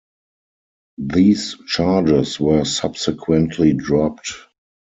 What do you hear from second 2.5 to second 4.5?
subsequently dropped.